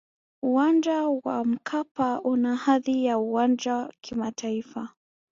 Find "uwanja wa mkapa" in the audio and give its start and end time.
0.41-2.21